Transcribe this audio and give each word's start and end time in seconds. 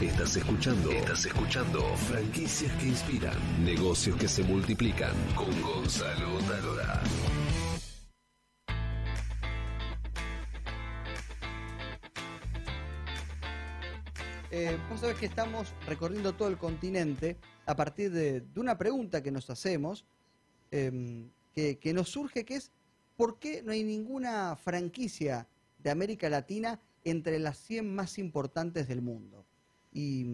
Estás 0.00 0.36
escuchando. 0.36 0.90
Estás 0.90 1.24
escuchando. 1.24 1.80
Franquicias 1.96 2.70
que 2.74 2.88
inspiran. 2.88 3.64
Negocios 3.64 4.14
que 4.18 4.28
se 4.28 4.42
multiplican. 4.42 5.14
Con 5.34 5.62
Gonzalo 5.62 6.38
Talora. 6.40 7.02
Eh, 14.50 14.78
vos 14.90 15.00
sabés 15.00 15.16
que 15.16 15.24
estamos 15.24 15.72
recorriendo 15.86 16.34
todo 16.34 16.48
el 16.48 16.58
continente 16.58 17.38
a 17.64 17.74
partir 17.74 18.12
de, 18.12 18.44
una 18.54 18.76
pregunta 18.76 19.22
que 19.22 19.30
nos 19.30 19.48
hacemos, 19.48 20.04
em, 20.70 21.30
que, 21.54 21.78
que 21.78 21.94
nos 21.94 22.10
surge, 22.10 22.44
que 22.44 22.56
es 22.56 22.70
¿por 23.16 23.38
qué 23.38 23.62
no 23.62 23.72
hay 23.72 23.82
ninguna 23.82 24.56
franquicia 24.56 25.48
de 25.78 25.90
América 25.90 26.28
Latina 26.28 26.78
entre 27.02 27.38
las 27.38 27.56
100 27.56 27.94
más 27.94 28.18
importantes 28.18 28.88
del 28.88 29.00
mundo? 29.00 29.45
Y 29.96 30.26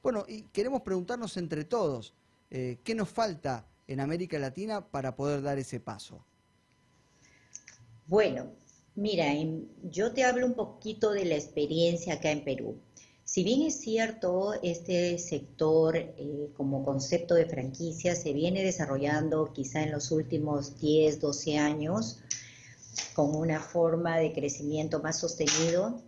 bueno, 0.00 0.24
y 0.28 0.42
queremos 0.52 0.82
preguntarnos 0.82 1.36
entre 1.38 1.64
todos, 1.64 2.14
eh, 2.52 2.78
¿qué 2.84 2.94
nos 2.94 3.08
falta 3.08 3.66
en 3.88 3.98
América 3.98 4.38
Latina 4.38 4.80
para 4.92 5.16
poder 5.16 5.42
dar 5.42 5.58
ese 5.58 5.80
paso? 5.80 6.24
Bueno, 8.06 8.52
mira, 8.94 9.26
yo 9.82 10.12
te 10.12 10.22
hablo 10.22 10.46
un 10.46 10.54
poquito 10.54 11.10
de 11.10 11.24
la 11.24 11.34
experiencia 11.34 12.14
acá 12.14 12.30
en 12.30 12.44
Perú. 12.44 12.76
Si 13.24 13.42
bien 13.42 13.62
es 13.62 13.80
cierto, 13.80 14.54
este 14.62 15.18
sector 15.18 15.96
eh, 15.96 16.50
como 16.56 16.84
concepto 16.84 17.34
de 17.34 17.46
franquicia 17.46 18.14
se 18.14 18.32
viene 18.32 18.62
desarrollando 18.62 19.52
quizá 19.52 19.82
en 19.82 19.90
los 19.90 20.12
últimos 20.12 20.78
10, 20.78 21.20
12 21.20 21.58
años 21.58 22.20
con 23.14 23.34
una 23.34 23.58
forma 23.58 24.16
de 24.18 24.32
crecimiento 24.32 25.02
más 25.02 25.18
sostenido, 25.18 26.00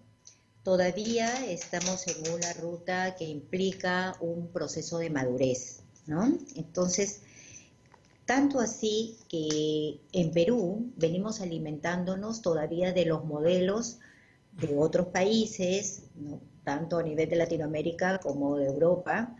todavía 0.62 1.46
estamos 1.46 2.06
en 2.06 2.32
una 2.32 2.52
ruta 2.55 3.16
que 3.16 3.24
implica 3.24 4.16
un 4.20 4.48
proceso 4.48 4.98
de 4.98 5.10
madurez, 5.10 5.82
¿no? 6.07 6.38
Entonces, 6.54 7.23
tanto 8.26 8.60
así 8.60 9.16
que 9.29 10.01
en 10.12 10.30
Perú 10.32 10.93
venimos 10.96 11.40
alimentándonos 11.40 12.43
todavía 12.43 12.93
de 12.93 13.07
los 13.07 13.24
modelos 13.24 13.98
de 14.52 14.76
otros 14.76 15.09
países, 15.09 16.02
tanto 16.65 16.98
a 16.98 17.02
nivel 17.02 17.29
de 17.29 17.37
Latinoamérica 17.37 18.18
como 18.18 18.57
de 18.57 18.66
Europa, 18.66 19.37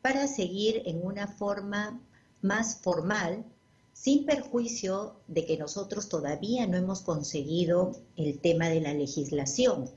para 0.00 0.26
seguir 0.26 0.82
en 0.86 1.04
una 1.04 1.28
forma 1.28 2.00
más 2.40 2.80
formal, 2.80 3.44
sin 3.92 4.26
perjuicio 4.26 5.20
de 5.28 5.44
que 5.44 5.58
nosotros 5.58 6.08
todavía 6.08 6.66
no 6.66 6.76
hemos 6.76 7.02
conseguido 7.02 7.92
el 8.16 8.40
tema 8.40 8.68
de 8.68 8.80
la 8.80 8.94
legislación. 8.94 9.90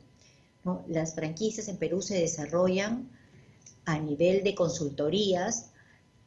Las 0.87 1.13
franquicias 1.13 1.67
en 1.67 1.77
Perú 1.77 2.01
se 2.01 2.19
desarrollan 2.19 3.09
a 3.85 3.99
nivel 3.99 4.43
de 4.43 4.55
consultorías, 4.55 5.71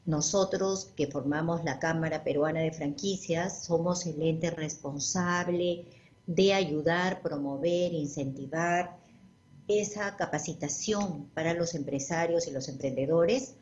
nosotros 0.07 0.93
que 0.97 1.09
formamos 1.09 1.65
la 1.65 1.79
Cámara 1.79 2.25
Peruana 2.25 2.61
de 2.61 2.73
Franquicias 2.73 3.65
somos 3.65 4.07
el 4.07 4.23
ente 4.23 4.51
responsable 4.51 5.85
de 6.27 6.55
ayudar, 6.55 7.21
promover, 7.21 7.93
incentivar 7.93 8.97
esa 9.67 10.17
capacitación 10.17 11.29
para 11.35 11.53
los 11.53 11.75
empresarios 11.75 12.47
y 12.47 12.53
los 12.53 12.69
emprendedores, 12.69 13.57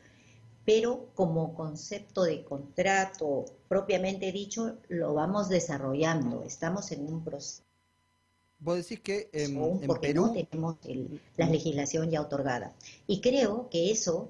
pero 0.63 1.09
como 1.15 1.53
concepto 1.53 2.23
de 2.23 2.45
contrato 2.45 3.43
propiamente 3.67 4.31
dicho, 4.31 4.77
lo 4.87 5.13
vamos 5.13 5.49
desarrollando. 5.49 6.43
Estamos 6.43 6.91
en 6.91 7.11
un 7.11 7.23
proceso 7.23 7.66
Vos 8.59 8.77
decís 8.77 8.99
que 9.01 9.29
en, 9.33 9.57
en 9.57 9.87
porque 9.87 10.07
Perú... 10.09 10.27
no 10.27 10.33
tenemos 10.33 10.75
el- 10.85 11.21
la 11.37 11.49
legislación 11.49 12.09
ya 12.09 12.21
otorgada. 12.21 12.73
Y 13.05 13.21
creo 13.21 13.69
que 13.69 13.91
eso 13.91 14.29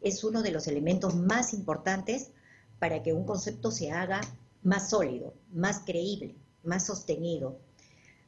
es 0.00 0.24
uno 0.24 0.42
de 0.42 0.50
los 0.50 0.66
elementos 0.66 1.14
más 1.14 1.52
importantes 1.52 2.30
para 2.78 3.02
que 3.02 3.12
un 3.12 3.24
concepto 3.24 3.70
se 3.70 3.90
haga 3.90 4.20
más 4.62 4.90
sólido, 4.90 5.34
más 5.52 5.80
creíble, 5.84 6.34
más 6.64 6.86
sostenido. 6.86 7.58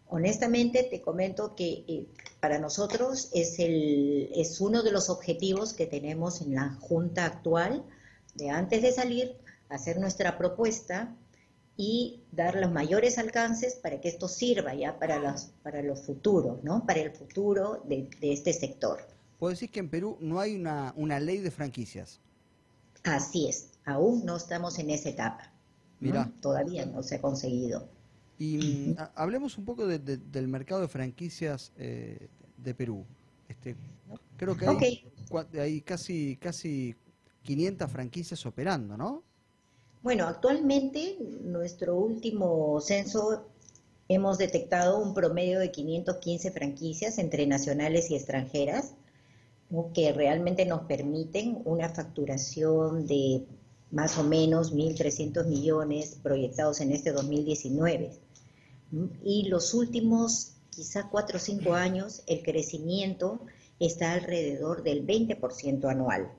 Honestamente 0.09 0.85
te 0.85 1.03
comento 1.03 1.55
que 1.55 1.85
eh, 1.87 2.07
para 2.41 2.59
nosotros 2.59 3.29
es, 3.35 3.59
el, 3.59 4.31
es 4.35 4.61
uno 4.61 4.83
de 4.83 4.93
los 4.93 5.11
objetivos 5.11 5.73
que 5.75 5.87
tenemos 5.87 6.41
en 6.41 6.55
la 6.55 6.71
Junta 6.81 7.27
actual, 7.27 7.85
de 8.35 8.51
antes 8.51 8.83
de 8.83 8.93
salir, 8.93 9.37
hacer 9.69 9.99
nuestra 9.99 10.39
propuesta 10.39 11.15
y 11.81 12.21
dar 12.33 12.57
los 12.57 12.73
mayores 12.73 13.19
alcances 13.19 13.77
para 13.77 14.01
que 14.01 14.09
esto 14.09 14.27
sirva 14.27 14.75
ya 14.75 14.99
para 14.99 15.21
los, 15.21 15.53
para 15.63 15.81
los 15.81 16.03
futuros, 16.03 16.63
¿no? 16.65 16.85
Para 16.85 17.01
el 17.01 17.13
futuro 17.13 17.83
de, 17.89 18.11
de 18.21 18.33
este 18.33 18.53
sector. 18.53 18.99
Vos 19.39 19.53
decís 19.53 19.71
que 19.71 19.79
en 19.79 19.89
Perú 19.89 20.19
no 20.21 20.41
hay 20.41 20.57
una, 20.57 20.93
una 20.97 21.21
ley 21.21 21.39
de 21.39 21.53
franquicias. 21.53 22.21
Así 23.05 23.49
es, 23.49 23.71
aún 23.85 24.25
no 24.27 24.37
estamos 24.37 24.79
en 24.81 24.91
esa 24.91 25.09
etapa. 25.11 25.53
¿no? 26.01 26.09
Mirá. 26.09 26.33
Todavía 26.43 26.85
no 26.85 27.03
se 27.05 27.15
ha 27.15 27.21
conseguido. 27.21 27.89
Y 28.41 28.59
mm, 28.97 28.99
ha- 29.01 29.13
hablemos 29.15 29.57
un 29.57 29.65
poco 29.65 29.87
de- 29.87 30.01
de- 30.01 30.17
del 30.17 30.49
mercado 30.49 30.81
de 30.81 30.89
franquicias 30.89 31.73
eh, 31.79 32.29
de 32.57 32.75
Perú. 32.75 33.05
Este, 33.49 33.77
creo 34.37 34.57
que 34.57 34.67
hay, 34.67 34.77
cua- 35.31 35.61
hay 35.61 35.81
casi, 35.83 36.37
casi 36.41 36.97
500 37.43 37.89
franquicias 37.91 38.45
operando, 38.47 38.97
¿no? 38.97 39.23
Bueno, 40.03 40.29
actualmente 40.29 41.19
nuestro 41.43 41.97
último 41.97 42.81
censo 42.81 43.49
hemos 44.09 44.39
detectado 44.39 45.01
un 45.01 45.13
promedio 45.13 45.59
de 45.59 45.73
515 45.73 46.53
franquicias 46.53 47.19
entre 47.19 47.47
nacionales 47.47 48.11
y 48.11 48.15
extranjeras, 48.15 48.95
que 49.95 50.13
realmente 50.13 50.65
nos 50.65 50.83
permiten 50.83 51.61
una 51.65 51.89
facturación 51.89 53.07
de 53.07 53.45
más 53.91 54.17
o 54.19 54.23
menos 54.23 54.73
1.300 54.73 55.47
millones 55.47 56.19
proyectados 56.23 56.81
en 56.81 56.93
este 56.93 57.13
2019. 57.13 58.13
¿no? 58.93 59.11
Y 59.23 59.49
los 59.49 59.75
últimos 59.75 60.53
quizá 60.71 61.09
4 61.11 61.37
o 61.37 61.41
5 61.41 61.75
años 61.75 62.23
el 62.27 62.43
crecimiento 62.43 63.41
está 63.81 64.13
alrededor 64.13 64.83
del 64.85 65.07
20% 65.07 65.91
anual. 65.91 66.31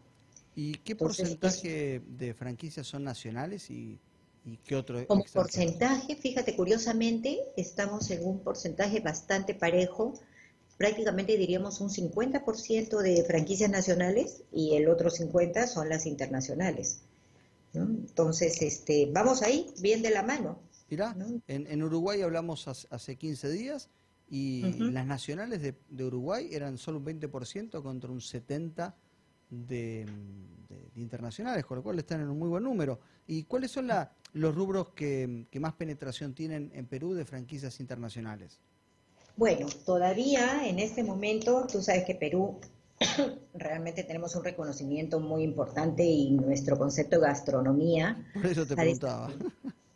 ¿Y 0.60 0.74
qué 0.80 0.92
Entonces, 0.92 1.38
porcentaje 1.38 2.02
de 2.06 2.34
franquicias 2.34 2.86
son 2.86 3.06
nacionales 3.06 3.70
y, 3.70 3.98
y 4.44 4.58
qué 4.58 4.76
otro 4.76 5.08
Como 5.08 5.24
porcentaje, 5.24 6.18
fíjate, 6.18 6.54
curiosamente, 6.54 7.40
estamos 7.56 8.12
en 8.12 8.26
un 8.26 8.40
porcentaje 8.40 9.00
bastante 9.00 9.54
parejo, 9.56 10.20
prácticamente 10.78 11.38
diríamos 11.38 11.80
un 11.80 11.90
50% 11.90 13.02
de 13.02 13.24
franquicias 13.24 13.70
nacionales 13.70 14.44
y 14.52 14.76
el 14.76 14.90
otro 14.90 15.10
50% 15.10 15.66
son 15.66 15.88
las 15.88 16.06
internacionales. 16.06 17.04
¿no? 17.72 17.84
Entonces, 17.84 18.62
este, 18.62 19.10
vamos 19.14 19.42
ahí, 19.44 19.68
bien 19.82 20.02
de 20.02 20.10
la 20.10 20.24
mano. 20.24 20.60
Mirá, 20.90 21.16
en, 21.48 21.68
en 21.68 21.84
Uruguay 21.84 22.22
hablamos 22.22 22.68
hace, 22.68 22.86
hace 22.92 23.16
15 23.16 23.50
días 23.50 23.90
y 24.30 24.74
las 24.92 25.06
nacionales 25.06 25.62
de, 25.62 25.76
de 25.90 26.04
Uruguay 26.04 26.50
eran 26.52 26.78
solo 26.78 26.98
un 26.98 27.06
20% 27.06 27.82
contra 27.82 28.12
un 28.12 28.20
70% 28.20 28.94
de, 29.50 30.06
de- 30.70 30.90
de 30.94 31.02
internacionales, 31.02 31.66
con 31.66 31.78
lo 31.78 31.84
cual 31.84 31.98
están 32.00 32.22
en 32.22 32.30
un 32.30 32.38
muy 32.38 32.50
buen 32.50 32.64
número. 32.64 33.00
¿Y 33.28 33.44
cuáles 33.44 33.72
son 33.72 33.88
la- 33.88 34.12
los 34.34 34.54
rubros 34.56 34.90
que, 34.90 35.46
que 35.50 35.60
más 35.60 35.74
penetración 35.74 36.34
tienen 36.34 36.72
en 36.74 36.86
Perú 36.86 37.14
de 37.14 37.26
franquicias 37.26 37.80
internacionales? 37.80 38.60
Bueno, 39.36 39.68
todavía 39.86 40.68
en 40.68 40.80
este 40.80 41.04
momento, 41.04 41.66
tú 41.72 41.82
sabes 41.82 42.04
que 42.06 42.14
Perú 42.16 42.60
realmente 43.54 44.04
tenemos 44.04 44.36
un 44.36 44.44
reconocimiento 44.44 45.20
muy 45.20 45.44
importante 45.44 46.04
y 46.04 46.32
nuestro 46.32 46.78
concepto 46.78 47.16
de 47.20 47.28
gastronomía 47.28 48.26
Por 48.34 48.46
eso 48.46 48.66
te 48.66 48.76
preguntaba. 48.76 49.32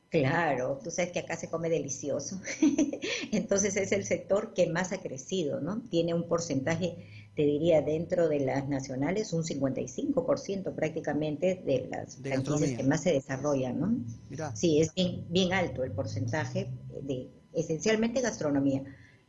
Claro, 0.09 0.80
tú 0.84 0.91
sabes 0.91 1.12
que 1.12 1.20
acá 1.20 1.35
se 1.35 1.50
come 1.50 1.70
delicioso. 1.70 2.40
Entonces 3.31 3.75
es 3.78 3.91
el 3.91 4.06
sector 4.06 4.53
que 4.53 4.68
más 4.70 4.91
ha 4.94 5.02
crecido, 5.02 5.59
¿no? 5.59 5.81
Tiene 5.90 6.14
un 6.14 6.28
porcentaje, 6.28 7.22
te 7.36 7.44
diría, 7.44 7.82
dentro 7.82 8.30
de 8.30 8.40
las 8.42 8.68
nacionales, 8.70 9.34
un 9.34 9.44
55% 9.44 10.76
prácticamente 10.76 11.62
de 11.66 11.88
las 11.90 12.22
De 12.22 12.30
franquicias 12.30 12.78
que 12.78 12.84
más 12.84 13.02
se 13.02 13.12
desarrollan, 13.12 13.80
¿no? 13.80 13.97
Mirá. 14.30 14.56
Sí, 14.56 14.80
es 14.80 14.94
bien, 14.94 15.26
bien 15.30 15.52
alto 15.52 15.84
el 15.84 15.91
porcentaje 15.91 16.70
de 17.02 17.30
esencialmente 17.53 18.22
gastronomía. 18.22 18.84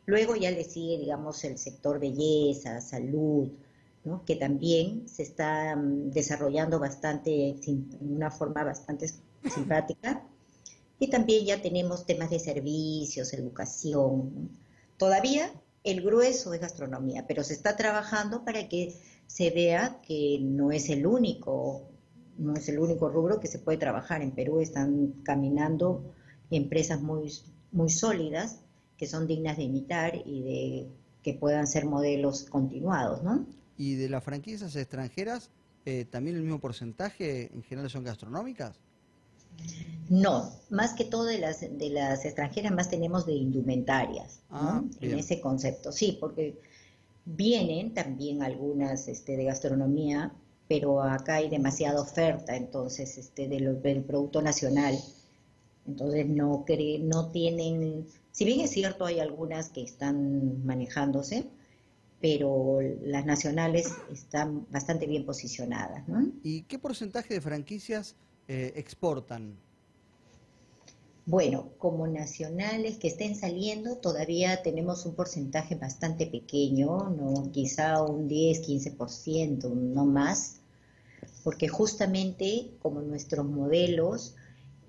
Luego 0.07 0.37
ya 0.37 0.51
le 0.51 0.65
sigue, 0.65 0.99
digamos, 0.99 1.43
el 1.45 1.57
sector 1.57 1.99
belleza, 1.99 2.81
salud, 2.83 3.49
¿no? 4.05 4.23
que 4.25 4.37
también 4.37 5.09
se 5.09 5.23
está 5.23 5.75
mm, 5.75 6.11
desarrollando 6.11 6.79
bastante, 6.79 7.57
en 7.67 7.89
una 8.01 8.31
forma 8.31 8.65
bastante 8.65 9.09
simpática. 9.55 10.23
Y 10.99 11.09
también 11.09 11.47
ya 11.47 11.63
tenemos 11.63 12.05
temas 12.05 12.31
de 12.31 12.39
servicios, 12.39 13.33
educación. 13.33 14.33
¿no? 14.35 14.49
Todavía 14.99 15.51
el 15.85 16.01
grueso 16.01 16.55
es 16.55 16.61
gastronomía, 16.61 17.27
pero 17.29 17.45
se 17.45 17.53
está 17.53 17.77
trabajando 17.77 18.45
para 18.45 18.69
que 18.69 18.97
se 19.27 19.51
vea 19.51 20.01
que 20.07 20.39
no 20.41 20.73
es 20.73 20.89
el 20.89 21.07
único, 21.07 21.91
no 22.39 22.55
es 22.55 22.69
el 22.71 22.79
único 22.79 23.11
rubro 23.11 23.39
que 23.39 23.49
se 23.49 23.59
puede 23.59 23.79
trabajar. 23.79 24.23
En 24.23 24.33
Perú 24.33 24.61
están 24.61 25.13
caminando 25.23 26.15
empresas 26.51 27.03
muy, 27.03 27.31
muy 27.71 27.91
sólidas 27.91 28.61
que 28.97 29.07
son 29.07 29.27
dignas 29.27 29.59
de 29.59 29.65
imitar 29.65 30.15
y 30.25 30.43
de 30.43 30.89
que 31.23 31.35
puedan 31.35 31.67
ser 31.67 31.85
modelos 31.85 32.45
continuados, 32.45 33.23
¿no? 33.23 33.47
¿Y 33.77 33.97
de 33.97 34.09
las 34.09 34.25
franquicias 34.25 34.77
extranjeras, 34.77 35.51
eh, 35.85 36.05
también 36.05 36.37
el 36.37 36.43
mismo 36.43 36.61
porcentaje 36.61 37.53
en 37.53 37.63
general 37.63 37.91
son 37.91 38.05
gastronómicas? 38.05 38.79
No, 40.11 40.51
más 40.71 40.93
que 40.93 41.05
todo 41.05 41.25
de 41.25 41.39
las, 41.39 41.61
de 41.61 41.89
las 41.91 42.25
extranjeras, 42.25 42.73
más 42.73 42.91
tenemos 42.91 43.25
de 43.27 43.33
indumentarias, 43.33 44.41
Ah, 44.51 44.83
¿no? 44.83 44.91
En 45.01 45.19
ese 45.19 45.41
concepto, 45.41 45.93
sí, 45.93 46.19
porque 46.21 46.59
vienen 47.25 47.95
también 47.95 48.43
algunas 48.43 49.09
este, 49.09 49.37
de 49.37 49.45
gastronomía, 49.45 50.33
pero 50.69 51.03
acá 51.03 51.37
hay 51.37 51.49
demasiada 51.49 52.01
oferta, 52.01 52.55
entonces, 52.57 53.17
este, 53.19 53.49
de 53.49 53.61
lo- 53.61 53.75
del 53.75 54.03
producto 54.03 54.43
nacional. 54.43 54.99
Entonces 55.87 56.27
no 56.29 56.65
cre- 56.67 57.01
no 57.01 57.31
tienen, 57.31 58.07
si 58.33 58.45
bien 58.45 58.61
es 58.61 58.71
cierto, 58.71 59.05
hay 59.07 59.21
algunas 59.21 59.69
que 59.71 59.83
están 59.83 60.65
manejándose, 60.65 61.47
pero 62.21 62.79
las 63.03 63.27
nacionales 63.27 63.93
están 64.13 64.67
bastante 64.71 65.07
bien 65.07 65.27
posicionadas, 65.27 66.07
¿no? 66.09 66.27
¿Y 66.43 66.63
qué 66.63 66.79
porcentaje 66.79 67.35
de 67.35 67.41
franquicias 67.43 68.17
eh, 68.49 68.73
exportan? 68.77 69.63
Bueno, 71.27 71.71
como 71.79 72.07
nacionales 72.07 72.99
que 72.99 73.09
estén 73.09 73.35
saliendo, 73.35 73.97
todavía 73.97 74.63
tenemos 74.63 75.07
un 75.07 75.15
porcentaje 75.15 75.75
bastante 75.75 76.27
pequeño, 76.27 77.11
¿no? 77.11 77.51
Quizá 77.53 78.03
un 78.03 78.29
10, 78.29 78.61
15%, 78.61 79.71
no 79.71 80.05
más, 80.07 80.61
porque 81.45 81.69
justamente 81.69 82.73
como 82.81 83.03
nuestros 83.03 83.47
modelos 83.47 84.37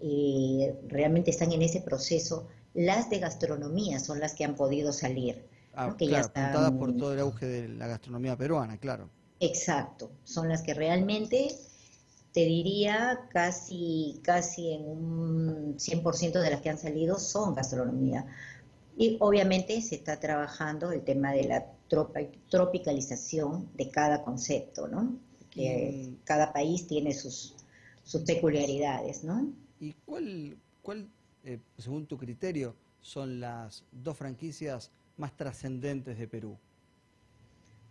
eh, 0.01 0.75
realmente 0.87 1.31
están 1.31 1.51
en 1.53 1.61
ese 1.63 1.81
proceso, 1.81 2.47
las 2.73 3.09
de 3.09 3.19
gastronomía 3.19 3.99
son 3.99 4.19
las 4.19 4.35
que 4.35 4.45
han 4.45 4.55
podido 4.55 4.93
salir, 4.93 5.45
Ah, 5.73 5.87
¿no? 5.87 5.97
Que 5.97 6.07
ya 6.09 6.21
están- 6.21 6.45
apuntadas 6.45 6.71
por 6.73 6.93
todo 6.93 7.13
el 7.13 7.19
auge 7.19 7.45
de 7.45 7.69
la 7.69 7.87
gastronomía 7.87 8.35
peruana, 8.37 8.77
claro. 8.79 9.09
Exacto, 9.39 10.11
son 10.25 10.49
las 10.49 10.61
que 10.61 10.73
realmente, 10.73 11.47
te 12.35 12.41
diría, 12.45 13.27
casi, 13.31 14.21
casi 14.23 14.73
en 14.73 14.83
un 14.89 15.75
100% 15.79 16.41
de 16.41 16.51
las 16.51 16.61
que 16.61 16.69
han 16.71 16.79
salido 16.79 17.19
son 17.19 17.55
gastronomía. 17.55 18.27
Y 18.97 19.17
obviamente 19.21 19.81
se 19.81 19.95
está 19.95 20.19
trabajando 20.19 20.91
el 20.91 21.03
tema 21.03 21.33
de 21.33 21.45
la 21.45 21.65
tropicalización 22.49 23.69
de 23.75 23.89
cada 23.91 24.23
concepto, 24.23 24.87
¿no? 24.87 25.19
Que 25.51 26.09
Y- 26.09 26.17
cada 26.25 26.53
país 26.53 26.87
tiene 26.87 27.13
sus, 27.13 27.55
sus 28.03 28.23
peculiaridades, 28.23 29.23
¿no? 29.23 29.53
¿Y 29.79 29.93
cuál, 30.05 30.57
cuál 30.81 31.09
eh, 31.43 31.59
según 31.77 32.07
tu 32.07 32.17
criterio, 32.17 32.75
son 33.01 33.39
las 33.39 33.85
dos 33.91 34.17
franquicias 34.17 34.91
más 35.17 35.35
trascendentes 35.37 36.17
de 36.17 36.27
Perú? 36.27 36.57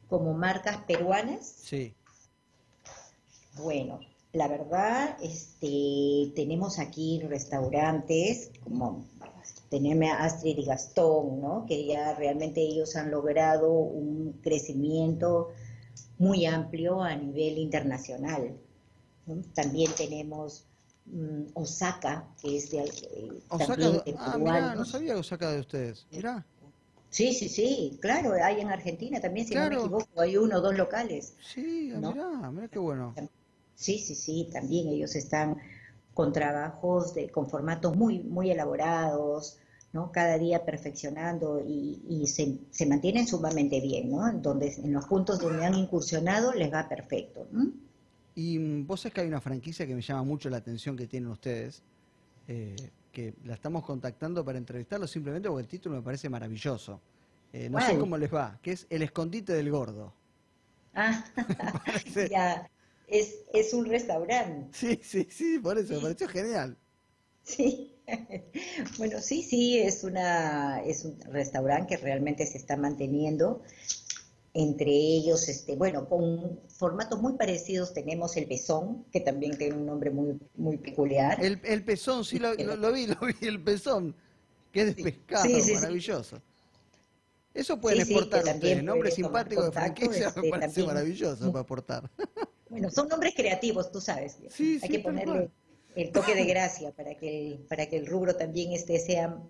Como 0.09 0.33
marcas 0.33 0.79
peruanas, 0.87 1.55
Sí. 1.63 1.95
Bueno, 3.57 4.01
la 4.35 4.49
verdad, 4.49 5.17
este, 5.23 6.33
tenemos 6.35 6.79
aquí 6.79 7.23
restaurantes 7.23 8.51
como 8.65 9.05
tenemos 9.71 10.11
a 10.11 10.25
Astrid 10.25 10.59
y 10.59 10.65
Gastón, 10.65 11.41
¿no? 11.41 11.65
Que 11.67 11.87
ya 11.87 12.15
realmente 12.15 12.61
ellos 12.61 12.97
han 12.97 13.11
logrado 13.11 13.71
un 13.71 14.33
crecimiento 14.43 15.51
muy 16.19 16.47
amplio 16.47 17.03
a 17.03 17.15
nivel 17.15 17.59
internacional. 17.59 18.57
¿no? 19.27 19.43
También 19.55 19.93
tenemos 19.97 20.67
mm, 21.07 21.45
Osaka, 21.55 22.29
que 22.41 22.57
es 22.57 22.71
de, 22.71 22.79
eh, 22.83 23.43
Osaka, 23.49 23.77
también 23.77 24.03
de 24.05 24.15
ah, 24.19 24.39
mirá, 24.39 24.75
no 24.75 24.85
sabía 24.85 25.17
Osaka 25.17 25.53
de 25.53 25.61
ustedes. 25.61 26.07
Mirá, 26.11 26.45
Sí, 27.11 27.33
sí, 27.33 27.49
sí, 27.49 27.97
claro, 28.03 28.33
hay 28.43 28.61
en 28.61 28.71
Argentina 28.71 29.21
también, 29.21 29.47
si 29.47 29.55
no 29.55 29.69
me 29.71 29.77
equivoco, 29.77 30.21
hay 30.21 30.37
uno 30.37 30.59
o 30.59 30.61
dos 30.61 30.77
locales. 30.77 31.35
sí, 31.41 31.93
¿No? 31.95 32.11
mirá, 32.11 32.51
mirá 32.51 32.67
qué 32.67 32.81
bueno. 32.81 33.15
Sí, 33.75 33.99
sí, 33.99 34.15
sí, 34.15 34.49
también 34.53 34.89
ellos 34.89 35.15
están 35.17 35.57
con 36.15 36.33
trabajos 36.33 37.15
de, 37.15 37.29
con 37.31 37.49
formatos 37.49 37.97
muy, 37.97 38.21
muy 38.21 38.51
elaborados, 38.51 39.59
¿no? 39.93 40.11
Cada 40.13 40.39
día 40.39 40.65
perfeccionando 40.65 41.63
y, 41.67 42.03
y 42.09 42.27
se, 42.27 42.59
se 42.71 42.87
mantienen 42.87 43.27
sumamente 43.27 43.81
bien, 43.81 44.11
¿no? 44.11 44.33
Donde, 44.33 44.73
en 44.75 44.93
los 44.93 45.07
puntos 45.07 45.39
donde 45.41 45.65
han 45.65 45.75
incursionado 45.75 46.53
les 46.53 46.73
va 46.73 46.89
perfecto, 46.89 47.47
¿no? 47.53 47.73
Y 48.35 48.59
mm, 48.59 48.87
vos 48.87 49.01
sabés 49.01 49.15
que 49.15 49.21
hay 49.23 49.29
una 49.29 49.41
franquicia 49.41 49.87
que 49.87 49.95
me 49.95 50.03
llama 50.03 50.23
mucho 50.25 50.51
la 50.51 50.59
atención 50.59 50.97
que 50.97 51.07
tienen 51.07 51.31
ustedes, 51.31 51.83
eh, 52.49 52.77
que 53.13 53.35
la 53.45 53.55
estamos 53.55 53.85
contactando 53.85 54.45
para 54.45 54.59
entrevistarlo 54.59 55.07
simplemente 55.07 55.49
porque 55.49 55.63
el 55.63 55.69
título 55.69 55.97
me 55.97 56.03
parece 56.03 56.29
maravilloso. 56.29 57.01
Eh, 57.53 57.69
no 57.71 57.81
sé 57.81 57.97
cómo 57.97 58.19
les 58.19 58.35
va, 58.35 58.59
que 58.61 58.73
es 58.73 58.87
El 58.91 59.03
escondite 59.03 59.53
del 59.53 59.71
gordo. 59.71 60.13
Ah, 60.93 61.25
ya, 62.31 62.69
es, 63.09 63.37
es 63.53 63.73
un 63.75 63.87
restaurante, 63.87 64.69
Sí, 64.73 65.01
sí, 65.03 65.27
sí, 65.31 65.59
por 65.59 65.79
eso 65.79 65.95
me 65.95 66.01
pareció 66.03 66.29
genial. 66.29 66.77
sí. 67.43 67.91
Bueno, 68.99 69.21
sí, 69.23 69.43
sí, 69.43 69.79
es 69.79 70.05
una, 70.05 70.83
es 70.85 71.05
un 71.07 71.19
restaurante 71.33 71.97
que 71.97 72.03
realmente 72.03 72.47
se 72.47 72.59
está 72.59 72.77
manteniendo. 72.77 73.63
Entre 74.55 74.91
ellos, 74.91 75.49
este, 75.49 75.77
bueno, 75.77 76.09
con 76.09 76.61
formatos 76.69 77.21
muy 77.23 77.35
parecidos 77.35 77.95
tenemos 77.95 78.37
el 78.37 78.47
Besón, 78.47 79.05
que 79.13 79.21
también 79.21 79.59
tiene 79.59 79.77
un 79.77 79.87
nombre 79.87 80.11
muy, 80.11 80.39
muy 80.57 80.79
peculiar. 80.79 81.39
El, 81.39 81.61
el 81.65 81.85
pezón, 81.85 82.25
sí, 82.25 82.39
lo, 82.39 82.55
lo- 82.55 82.77
lo 82.77 82.93
vi, 82.93 83.07
lo 83.07 83.17
vi, 83.21 83.35
el 83.47 83.63
pezón, 83.63 84.15
que 84.73 84.83
es 84.83 84.87
de 84.89 84.95
Sí, 84.97 85.03
pescado, 85.03 85.61
sí, 85.63 85.63
sí, 85.63 85.77
sí. 85.79 85.87
maravilloso. 85.87 86.43
Eso 87.55 87.81
pueden 87.81 88.01
exportar 88.01 88.45
ustedes, 88.47 88.83
nombre 88.83 89.11
simpático 89.11 89.65
de 89.65 89.73
franquicia, 89.73 90.33
me 90.37 90.43
este, 90.43 90.51
parece 90.51 90.83
también. 90.83 90.83
maravilloso 90.83 91.51
para 91.53 91.63
aportar. 91.63 92.11
Bueno, 92.75 92.91
son 92.91 93.07
nombres 93.09 93.35
creativos, 93.37 93.93
tú 93.93 94.01
sabes. 94.01 94.37
Sí, 94.49 94.79
Hay 94.81 94.89
sí, 94.89 94.97
que 94.97 94.99
ponerle 94.99 95.49
el 95.95 96.11
toque 96.11 96.35
de 96.35 96.45
gracia 96.45 96.91
para 96.91 97.15
que 97.17 97.53
el, 97.53 97.59
para 97.69 97.87
que 97.87 97.97
el 97.97 98.07
rubro 98.07 98.35
también 98.37 98.73
este 98.73 98.99
sea 98.99 99.41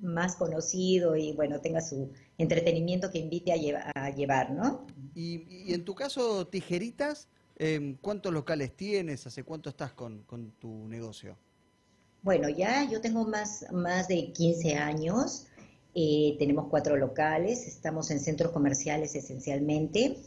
más 0.00 0.34
conocido 0.34 1.14
y 1.14 1.32
bueno, 1.32 1.60
tenga 1.60 1.80
su 1.80 2.10
entretenimiento 2.38 3.10
que 3.12 3.18
invite 3.20 3.52
a, 3.52 3.56
lleva- 3.56 3.92
a 3.94 4.10
llevar, 4.10 4.50
¿no? 4.50 4.84
Y, 5.14 5.46
y 5.70 5.74
en 5.74 5.84
tu 5.84 5.94
caso, 5.94 6.46
tijeritas, 6.48 7.28
em, 7.56 7.96
¿cuántos 7.96 8.32
locales 8.32 8.76
tienes? 8.76 9.26
¿Hace 9.26 9.44
cuánto 9.44 9.70
estás 9.70 9.92
con, 9.92 10.22
con 10.24 10.52
tu 10.52 10.86
negocio? 10.88 11.38
Bueno, 12.22 12.48
ya 12.48 12.88
yo 12.90 13.00
tengo 13.00 13.24
más, 13.26 13.66
más 13.72 14.08
de 14.08 14.32
15 14.32 14.74
años, 14.74 15.46
eh, 15.94 16.34
tenemos 16.38 16.66
cuatro 16.68 16.96
locales, 16.96 17.66
estamos 17.66 18.10
en 18.10 18.20
centros 18.20 18.52
comerciales 18.52 19.14
esencialmente, 19.14 20.18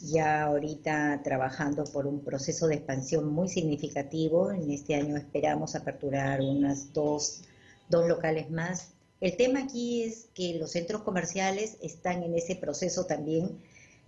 ya 0.00 0.44
ahorita 0.44 1.22
trabajando 1.22 1.84
por 1.84 2.06
un 2.06 2.20
proceso 2.20 2.66
de 2.66 2.76
expansión 2.76 3.28
muy 3.28 3.48
significativo, 3.48 4.50
en 4.52 4.70
este 4.70 4.94
año 4.94 5.16
esperamos 5.16 5.74
aperturar 5.74 6.40
unas 6.40 6.92
dos, 6.92 7.42
dos 7.88 8.06
locales 8.06 8.50
más. 8.50 8.90
El 9.20 9.36
tema 9.36 9.60
aquí 9.60 10.02
es 10.04 10.28
que 10.34 10.54
los 10.54 10.72
centros 10.72 11.02
comerciales 11.02 11.76
están 11.82 12.22
en 12.22 12.34
ese 12.34 12.54
proceso 12.56 13.06
también 13.06 13.58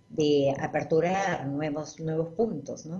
de 0.09 0.53
aperturar 0.59 1.47
nuevos, 1.47 1.99
nuevos 1.99 2.33
puntos, 2.33 2.85
¿no? 2.85 2.99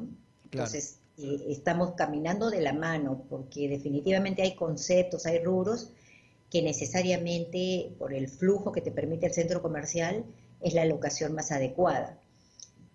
Claro. 0.49 0.67
Entonces, 0.67 0.99
eh, 1.17 1.45
estamos 1.49 1.91
caminando 1.95 2.49
de 2.49 2.61
la 2.61 2.73
mano 2.73 3.23
porque 3.29 3.67
definitivamente 3.67 4.41
hay 4.41 4.55
conceptos, 4.55 5.25
hay 5.25 5.43
rubros 5.43 5.89
que 6.49 6.61
necesariamente 6.61 7.93
por 7.97 8.13
el 8.13 8.27
flujo 8.27 8.71
que 8.71 8.81
te 8.81 8.91
permite 8.91 9.27
el 9.27 9.33
centro 9.33 9.61
comercial 9.61 10.25
es 10.61 10.73
la 10.73 10.85
locación 10.85 11.33
más 11.33 11.51
adecuada. 11.51 12.17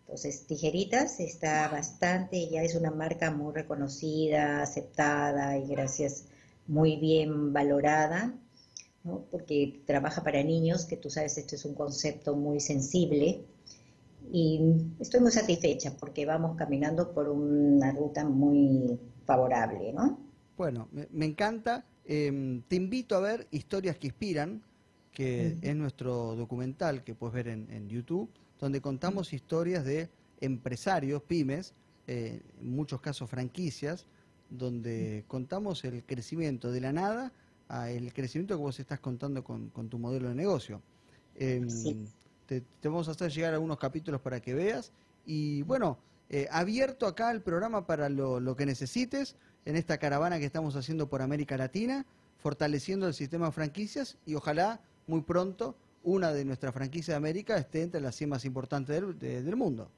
Entonces, 0.07 0.47
Tijeritas 0.47 1.19
está 1.19 1.67
bastante, 1.69 2.49
ya 2.49 2.63
es 2.63 2.77
una 2.77 2.93
marca 2.93 3.33
muy 3.33 3.53
reconocida, 3.53 4.63
aceptada 4.63 5.59
y 5.59 5.67
gracias, 5.67 6.27
muy 6.69 6.97
bien 6.97 7.53
valorada, 7.53 8.33
¿no? 9.03 9.25
porque 9.33 9.83
trabaja 9.85 10.23
para 10.23 10.45
niños, 10.45 10.85
que 10.85 10.97
tú 10.97 11.11
sabes, 11.11 11.37
esto 11.39 11.57
es 11.57 11.65
un 11.65 11.75
concepto 11.75 12.37
muy 12.37 12.61
sensible, 12.61 13.45
y 14.33 14.61
estoy 15.01 15.21
muy 15.21 15.33
satisfecha 15.33 15.97
porque 15.99 16.25
vamos 16.25 16.57
caminando 16.57 17.13
por 17.13 17.29
una 17.29 17.91
ruta 17.91 18.25
muy 18.25 18.99
favorable, 19.25 19.93
¿no? 19.93 20.21
Bueno, 20.57 20.89
me, 20.93 21.27
encanta. 21.27 21.85
Em, 22.05 22.63
te 22.63 22.77
invito 22.77 23.17
a 23.17 23.21
ver 23.21 23.49
Historias 23.51 23.99
que 23.99 24.07
Inspiran, 24.09 24.63
que 25.13 25.57
es 25.63 25.77
nuestro 25.77 26.37
documental 26.37 27.03
que 27.03 27.15
puedes 27.15 27.35
ver 27.35 27.49
en, 27.49 27.71
en 27.71 27.89
YouTube, 27.89 28.31
donde 28.61 28.81
contamos 28.81 29.33
historias 29.33 29.85
de 29.85 30.09
empresarios, 30.41 31.23
pymes, 31.23 31.75
eh, 32.07 32.41
en 32.61 32.71
muchos 32.75 33.01
casos 33.01 33.29
franquicias, 33.29 34.07
donde 34.51 35.25
contamos 35.27 35.85
el 35.85 36.05
crecimiento 36.05 36.71
de 36.71 36.81
la 36.81 36.93
nada 36.93 37.33
a 37.69 37.91
el 37.91 38.13
crecimiento 38.13 38.55
que 38.55 38.63
vos 38.63 38.79
estás 38.79 39.01
contando 39.01 39.43
con, 39.43 39.71
con 39.71 39.89
tu 39.89 39.99
modelo 39.99 40.29
de 40.29 40.35
negocio. 40.35 40.81
Em, 41.35 41.69
Sí. 41.69 42.05
te, 42.47 42.61
te 42.81 42.89
vamos 42.89 43.09
a 43.09 43.11
hacer 43.13 43.31
llegar 43.33 43.55
algunos 43.55 43.79
capítulos 43.79 44.21
para 44.21 44.41
que 44.41 44.55
veas. 44.55 44.93
Y 45.25 45.63
bueno, 45.63 45.99
eh, 46.31 46.47
abierto 46.51 47.07
acá 47.07 47.31
el 47.33 47.43
programa 47.43 47.87
para 47.87 48.09
lo, 48.09 48.39
lo 48.41 48.55
que 48.55 48.67
necesites 48.67 49.37
en 49.65 49.77
esta 49.77 49.99
caravana 49.99 50.39
que 50.39 50.45
estamos 50.45 50.77
haciendo 50.77 51.09
por 51.09 51.23
América 51.23 51.57
Latina, 51.57 52.07
fortaleciendo 52.39 53.09
el 53.09 53.15
sistema 53.15 53.47
de 53.47 53.53
franquicias 53.53 54.17
y 54.27 54.35
ojalá 54.37 54.81
muy 55.09 55.23
pronto 55.23 55.77
una 56.07 56.33
de 56.33 56.45
nuestras 56.45 56.73
franquicias 56.73 57.09
de 57.09 57.17
América 57.17 57.59
esté 57.59 57.83
entre 57.83 58.01
las 58.01 58.15
100 58.15 58.31
más 58.31 58.45
importantes 58.45 58.95
del, 58.95 59.19
del 59.19 59.57
mundo. 59.57 59.91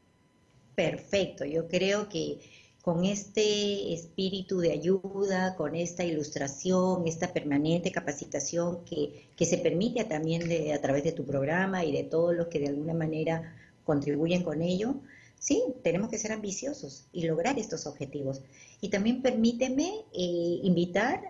Perfecto, 0.74 1.44
yo 1.44 1.68
creo 1.68 2.08
que 2.08 2.40
con 2.82 3.04
este 3.04 3.92
espíritu 3.92 4.60
de 4.60 4.72
ayuda, 4.72 5.54
con 5.56 5.74
esta 5.76 6.04
ilustración, 6.04 7.06
esta 7.06 7.34
permanente 7.34 7.92
capacitación 7.92 8.82
que, 8.86 9.28
que 9.36 9.44
se 9.44 9.58
permite 9.58 10.04
también 10.04 10.48
de, 10.48 10.72
a 10.72 10.80
través 10.80 11.04
de 11.04 11.12
tu 11.12 11.26
programa 11.26 11.84
y 11.84 11.92
de 11.92 12.04
todos 12.04 12.34
los 12.34 12.46
que 12.46 12.60
de 12.60 12.68
alguna 12.68 12.94
manera 12.94 13.54
contribuyen 13.84 14.42
con 14.42 14.62
ello, 14.62 14.94
sí, 15.38 15.62
tenemos 15.82 16.08
que 16.08 16.16
ser 16.16 16.32
ambiciosos 16.32 17.04
y 17.12 17.26
lograr 17.26 17.58
estos 17.58 17.86
objetivos. 17.86 18.40
Y 18.80 18.88
también 18.88 19.20
permíteme 19.20 20.04
eh, 20.14 20.60
invitar 20.62 21.20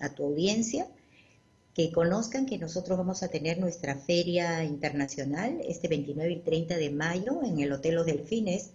a 0.00 0.08
tu 0.14 0.24
audiencia 0.24 0.88
que 1.78 1.92
conozcan 1.92 2.44
que 2.44 2.58
nosotros 2.58 2.98
vamos 2.98 3.22
a 3.22 3.28
tener 3.28 3.60
nuestra 3.60 3.94
feria 3.94 4.64
internacional 4.64 5.60
este 5.64 5.86
29 5.86 6.32
y 6.32 6.40
30 6.40 6.76
de 6.76 6.90
mayo 6.90 7.40
en 7.44 7.60
el 7.60 7.70
Hotel 7.70 7.94
Los 7.94 8.06
Delfines 8.06 8.72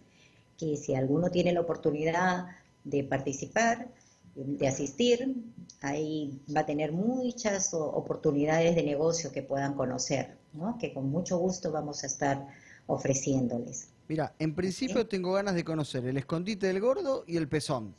que 0.57 0.77
si 0.77 0.95
alguno 0.95 1.29
tiene 1.29 1.51
la 1.51 1.59
oportunidad 1.59 2.45
de 2.85 3.03
participar, 3.03 3.89
de 4.35 4.67
asistir, 4.69 5.35
ahí 5.81 6.39
va 6.55 6.61
a 6.61 6.65
tener 6.65 6.93
muchas 6.93 7.73
oportunidades 7.73 8.73
de 8.73 8.83
negocio 8.83 9.33
que 9.33 9.43
puedan 9.43 9.73
conocer, 9.73 10.37
¿no? 10.53 10.77
que 10.77 10.93
con 10.93 11.09
mucho 11.09 11.37
gusto 11.37 11.73
vamos 11.73 12.05
a 12.05 12.07
estar 12.07 12.47
ofreciéndoles. 12.87 13.89
Mira, 14.07 14.33
en 14.39 14.55
principio 14.55 15.05
tengo 15.09 15.33
ganas 15.33 15.55
de 15.55 15.65
conocer 15.65 16.05
el 16.05 16.15
escondite 16.15 16.67
del 16.67 16.79
gordo 16.79 17.25
y 17.27 17.35
el 17.35 17.49
pezón, 17.49 17.93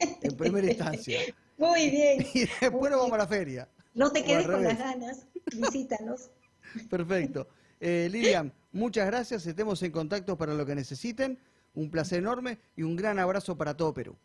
en 0.00 0.36
primera 0.36 0.66
instancia. 0.72 1.20
Muy 1.56 1.90
bien. 1.90 2.26
Y 2.34 2.40
después 2.40 2.90
nos 2.90 3.02
vamos 3.02 3.12
a 3.12 3.18
la 3.18 3.28
feria. 3.28 3.68
No 3.94 4.10
te 4.12 4.24
quedes 4.24 4.46
con 4.46 4.62
las 4.62 4.78
ganas, 4.78 5.26
visítanos. 5.56 6.30
Perfecto. 6.90 7.48
Eh, 7.80 8.08
Lilian, 8.10 8.52
muchas 8.72 9.06
gracias, 9.06 9.46
estemos 9.46 9.82
en 9.82 9.92
contacto 9.92 10.36
para 10.36 10.54
lo 10.54 10.66
que 10.66 10.74
necesiten. 10.74 11.38
Un 11.74 11.90
placer 11.90 12.18
enorme 12.18 12.58
y 12.76 12.82
un 12.82 12.96
gran 12.96 13.18
abrazo 13.18 13.56
para 13.56 13.76
todo 13.76 13.94
Perú. 13.94 14.16